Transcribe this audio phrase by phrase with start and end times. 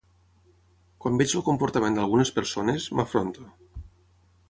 [1.05, 3.51] Quan veig el comportament d'algunes persones, m'afronte.